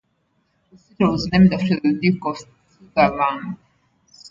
[0.71, 2.35] The city was named after the Duke of
[2.95, 3.57] Sutherland.